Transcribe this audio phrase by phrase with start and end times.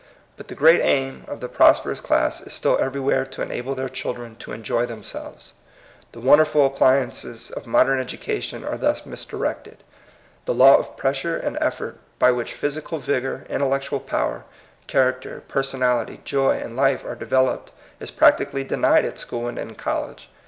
[0.35, 4.35] But the great aim of the prosperous class is still everywhere to enable their children
[4.37, 5.53] to enjoy themselves.
[6.11, 9.83] The wonderful appliances of modem educa tion are thus misdirected.
[10.45, 14.43] The law of pres sure and eflfort by which physical vigor, intellectual power,
[14.87, 20.31] character, personality, joy, and life are developed is practically denied at school and in college.